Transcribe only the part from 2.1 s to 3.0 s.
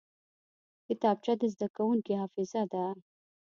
حافظه ده